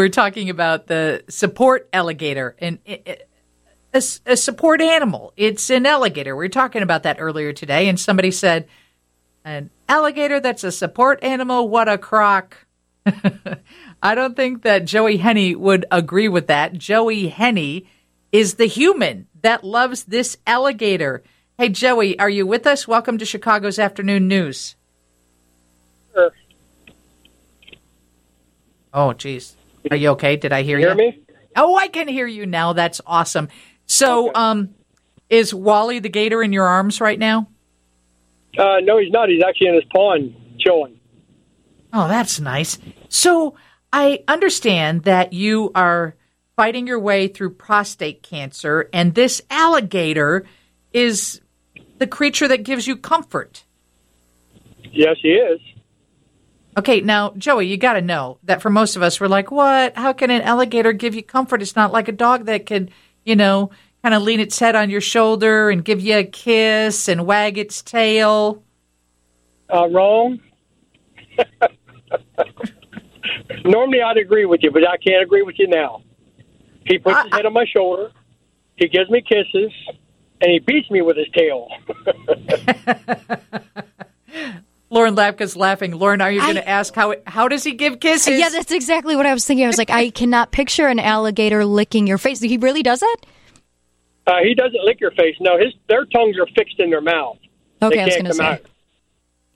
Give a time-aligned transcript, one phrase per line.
[0.00, 3.18] we're talking about the support alligator and a,
[3.92, 5.34] a, support animal.
[5.36, 6.34] It's an alligator.
[6.34, 8.66] We were talking about that earlier today, and somebody said,
[9.44, 11.68] "An alligator that's a support animal?
[11.68, 12.66] What a crock!"
[14.02, 16.72] I don't think that Joie Henney would agree with that.
[16.72, 17.86] Joie Henney
[18.32, 21.22] is the human that loves this alligator.
[21.58, 22.88] Hey, Joie, are you with us?
[22.88, 24.76] Welcome to Chicago's Afternoon News.
[26.14, 26.32] Sure.
[28.94, 29.56] Oh, geez.
[29.90, 30.36] Are you okay?
[30.36, 30.86] Did I hear you?
[30.86, 31.22] Hear me?
[31.56, 32.72] Oh, I can hear you now.
[32.72, 33.48] That's awesome.
[33.86, 34.34] So, okay.
[34.34, 34.74] um,
[35.28, 37.48] is Wally the gator in your arms right now?
[38.56, 39.28] Uh, no, he's not.
[39.28, 40.98] He's actually in his pond chilling.
[41.92, 42.78] Oh, that's nice.
[43.08, 43.56] So,
[43.92, 46.14] I understand that you are
[46.56, 50.46] fighting your way through prostate cancer, and this alligator
[50.92, 51.40] is
[51.98, 53.64] the creature that gives you comfort.
[54.92, 55.60] Yes, he is.
[56.80, 59.94] Okay, now, Joie, you got to know that for most of us, we're like, what?
[59.98, 61.60] How can an alligator give you comfort?
[61.60, 62.90] It's not like a dog that could,
[63.22, 63.70] you know,
[64.02, 67.58] kind of lean its head on your shoulder and give you a kiss and wag
[67.58, 68.62] its tail.
[69.70, 70.40] Uh, wrong.
[73.66, 76.02] Normally, I'd agree with you, but I can't agree with you now.
[76.86, 78.10] He puts I, his head on my shoulder,
[78.76, 79.70] he gives me kisses,
[80.40, 81.68] and he beats me with his tail.
[85.00, 85.92] Lauren Lapka's laughing.
[85.92, 88.38] Lauren, are you going to ask how how does he give kisses?
[88.38, 89.64] Yeah, that's exactly what I was thinking.
[89.64, 92.40] I was like, I cannot picture an alligator licking your face.
[92.40, 93.16] He really does that?
[94.26, 95.36] Uh, he doesn't lick your face.
[95.40, 97.38] No, his their tongues are fixed in their mouth.
[97.80, 98.44] Okay, I was going to say.
[98.44, 98.60] Out.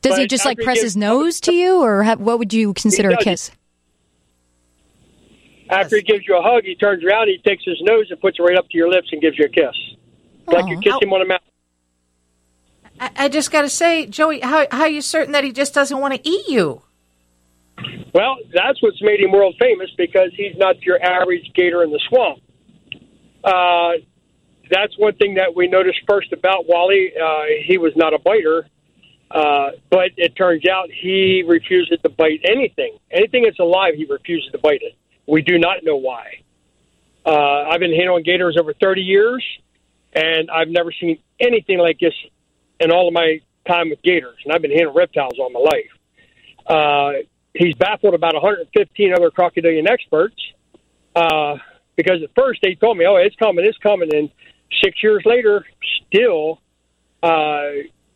[0.00, 2.52] Does but he just like press gives, his nose to you, or have, what would
[2.52, 3.50] you consider a kiss?
[5.70, 8.38] After he gives you a hug, he turns around, he takes his nose and puts
[8.38, 9.74] it right up to your lips and gives you a kiss,
[10.46, 10.52] oh.
[10.52, 11.40] like you kiss him on the mouth.
[13.02, 15.74] I, I just got to say, Joie, how how are you certain that he just
[15.74, 16.82] doesn't want to eat you?
[18.14, 22.00] Well, that's what's made him world famous because he's not your average gator in the
[22.08, 22.40] swamp.
[23.42, 24.04] Uh,
[24.70, 27.12] that's one thing that we noticed first about Wally.
[27.20, 28.68] Uh, he was not a biter,
[29.32, 32.98] uh, but it turns out he refuses to bite anything.
[33.10, 34.94] Anything that's alive, he refuses to bite it.
[35.26, 36.42] We do not know why.
[37.26, 39.44] Uh, I've been handling gators over 30 years,
[40.12, 42.14] and I've never seen anything like this
[42.82, 44.38] in all of my time with gators.
[44.44, 45.90] And I've been handling reptiles all my life.
[46.66, 47.22] Uh,
[47.54, 50.36] he's baffled about 115 other crocodilian experts
[51.14, 51.56] uh,
[51.96, 54.30] because at first they told me, "Oh, it's coming, it's coming," and
[54.82, 55.64] six years later,
[56.06, 56.60] still,
[57.22, 57.70] uh,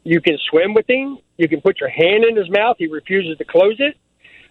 [0.05, 1.19] you can swim with him.
[1.37, 2.77] You can put your hand in his mouth.
[2.79, 3.97] He refuses to close it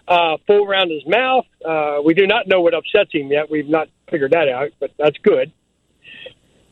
[0.08, 1.46] uh, full around his mouth.
[1.64, 3.50] Uh, we do not know what upsets him yet.
[3.50, 5.52] We've not figured that out, but that's good.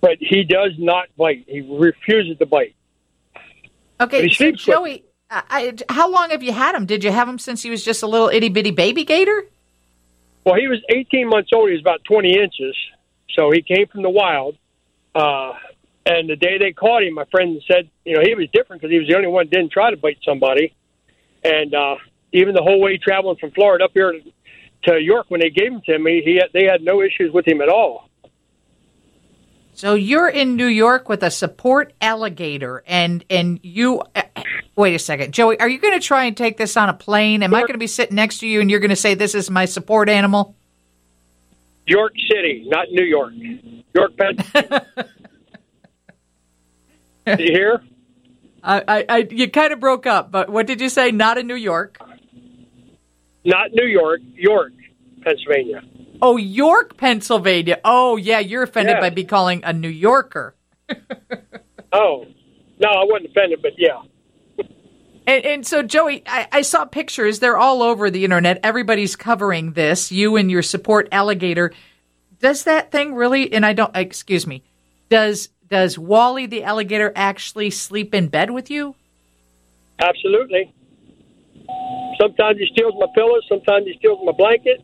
[0.01, 1.45] But he does not bite.
[1.47, 2.75] He refuses to bite.
[3.99, 6.85] Okay, so Joie, I, how long have you had him?
[6.85, 9.45] Did you have him since he was just a little itty bitty baby gator?
[10.45, 11.69] Well, he was 18 months old.
[11.69, 12.75] He was about 20 inches,
[13.35, 14.57] so he came from the wild.
[15.15, 15.53] Uh,
[16.05, 18.91] and the day they caught him, my friend said, you know, he was different because
[18.91, 20.75] he was the only one that didn't try to bite somebody.
[21.43, 21.95] And uh,
[22.33, 24.21] even the whole way traveling from Florida up here to,
[24.83, 27.47] to York when they gave him to me, he had, they had no issues with
[27.47, 28.09] him at all.
[29.73, 34.01] So you're in New York with a support alligator, and and you.
[34.16, 34.22] Uh,
[34.75, 35.57] wait a second, Joie.
[35.59, 37.44] Are you going to try and take this on a plane?
[37.44, 39.16] Am York, I going to be sitting next to you, and you're going to say
[39.16, 40.56] this is my support animal?
[41.85, 43.34] York City, not New York.
[43.94, 44.38] York, Penn.
[47.25, 47.81] Did you hear?
[48.63, 51.11] I, I, I, you kind of broke up, but what did you say?
[51.11, 51.97] Not in New York.
[53.44, 54.72] Not New York, York,
[55.22, 55.81] Pennsylvania.
[56.25, 57.81] Oh, York, Pennsylvania.
[57.84, 59.01] Oh, yeah, you're offended yeah.
[59.01, 60.56] by me calling a New Yorker.
[61.91, 62.25] oh,
[62.79, 64.03] no, I wasn't offended, but yeah.
[65.28, 67.39] And, and, so, Joie, I, I, saw pictures.
[67.39, 68.61] They're all over the internet.
[68.63, 70.13] Everybody's covering this.
[70.13, 71.73] You and your support alligator.
[72.40, 73.51] Does that thing really?
[73.51, 73.94] And I don't.
[73.94, 74.63] Excuse me.
[75.09, 78.95] Does does Wally the alligator actually sleep in bed with you?
[80.00, 80.73] Absolutely.
[82.19, 83.44] Sometimes he steals my pillows.
[83.50, 84.81] Sometimes he steals my blanket.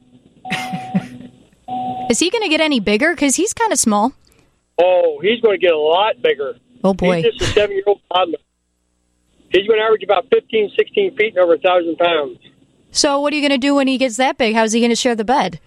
[2.09, 3.13] Is he going to get any bigger?
[3.13, 4.13] Because he's kind of small.
[4.79, 6.55] Oh, he's going to get a lot bigger.
[6.83, 7.21] Oh, boy.
[7.21, 8.39] He's just a seven year old toddler.
[9.49, 12.39] He's going to average about 15, 16 feet and over a 1,000 pounds.
[12.91, 14.55] So, what are you going to do when he gets that big?
[14.55, 15.59] How's he going to share the bed?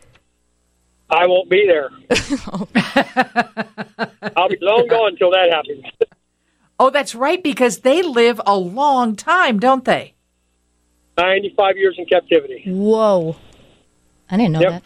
[1.10, 1.90] I won't be there.
[4.36, 5.84] I'll be long gone until that happens.
[6.80, 10.14] oh, that's right, because they live a long time, don't they?
[11.18, 12.62] 95 years in captivity.
[12.66, 13.36] Whoa.
[14.30, 14.70] I didn't know yep.
[14.70, 14.82] that.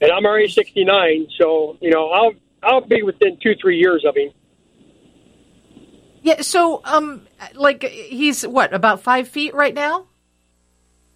[0.00, 2.32] And I'm already 69, so, you know, I'll
[2.62, 4.30] I'll be within 2 3 years of him.
[6.22, 10.06] Yeah, so um like he's what, about 5 feet right now?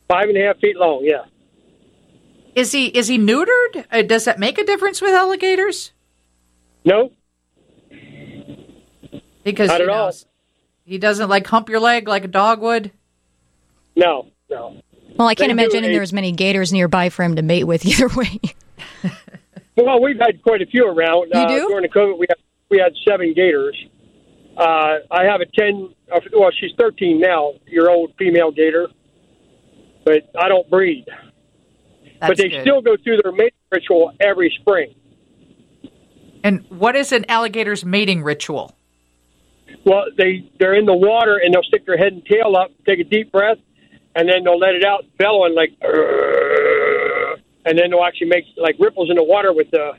[0.08, 1.24] Five and a half feet long, yeah.
[2.54, 3.84] Is he is he neutered?
[3.90, 5.92] Uh, does that make a difference with alligators?
[6.84, 7.10] No.
[9.42, 10.12] Because Not you at know, all.
[10.84, 12.90] he doesn't like hump your leg like a dog would.
[13.96, 14.28] No.
[14.50, 14.76] No.
[15.16, 17.64] Well, I can't They do imagine a- there's many gators nearby for him to mate
[17.64, 18.40] with either way.
[19.76, 21.30] Well, we've had quite a few around.
[21.32, 21.68] You uh, do?
[21.68, 22.38] During the COVID, we had,
[22.70, 23.76] we had seven gators.
[24.56, 28.86] Uh, I have a 10, uh, well, she's 13 now, year old female gator,
[30.04, 31.06] but I don't breed.
[32.20, 32.62] That's but they good.
[32.62, 34.94] still go through their mating ritual every spring.
[36.44, 38.76] And what is an alligator's mating ritual?
[39.84, 43.00] Well, they, they're in the water and they'll stick their head and tail up, take
[43.00, 43.58] a deep breath,
[44.14, 45.72] and then they'll let it out bellowing like,
[47.64, 49.92] and then they'll actually make like ripples in the water with the,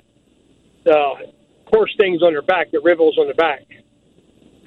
[0.84, 1.34] the
[1.68, 3.66] horse things on their back, the ripples on the back.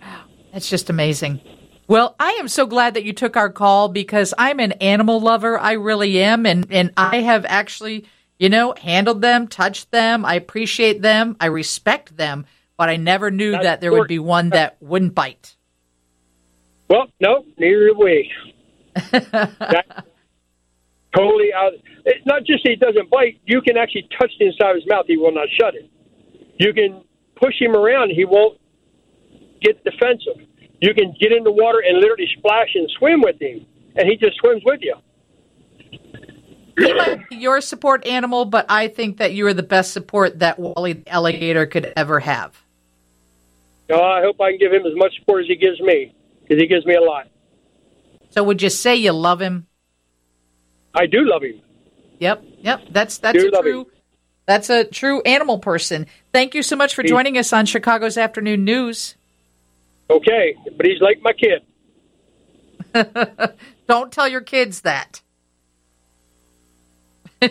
[0.00, 1.40] Wow, that's just amazing.
[1.86, 5.58] Well, I am so glad that you took our call because I'm an animal lover.
[5.58, 6.44] I really am.
[6.44, 8.04] And, and I have actually,
[8.38, 10.26] you know, handled them, touched them.
[10.26, 11.36] I appreciate them.
[11.40, 12.44] I respect them.
[12.76, 15.56] But I never knew That's that there would be one that wouldn't bite.
[16.88, 18.32] Well, no, neither do we.
[19.10, 20.04] That-
[21.14, 21.72] totally out.
[22.04, 23.40] It's not just he doesn't bite.
[23.44, 25.06] You can actually touch the inside of his mouth.
[25.06, 25.90] He will not shut it.
[26.58, 27.02] You can
[27.36, 28.10] push him around.
[28.10, 28.58] He won't
[29.60, 30.46] get defensive.
[30.80, 33.66] You can get in the water and literally splash and swim with him,
[33.96, 34.94] and he just swims with you.
[36.76, 40.38] He might be your support animal, but I think that you are the best support
[40.38, 42.56] that Wally the alligator could ever have.
[43.90, 46.60] Oh, I hope I can give him as much support as he gives me, because
[46.60, 47.28] he gives me a lot.
[48.30, 49.67] So would you say you love him?
[50.94, 51.60] I do love him.
[52.18, 52.80] Yep, yep.
[52.90, 53.86] That's that's Do a true him.
[54.46, 56.06] that's a true animal person.
[56.32, 59.14] Thank you so much for joining us on Chicago's Afternoon News.
[60.10, 61.62] Okay, but he's like my kid.
[63.88, 65.22] Don't tell your kids that.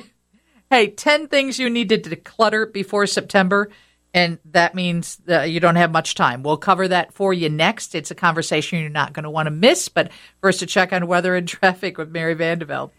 [0.69, 3.69] hey, 10 things you need to declutter before September.
[4.13, 6.41] And that means that you don't have much time.
[6.41, 7.93] We'll cover that for you next.
[7.93, 9.89] It's a conversation you're not going to want to miss.
[9.89, 10.11] But
[10.41, 12.91] first, a check on weather and traffic with Mary Vandevelde.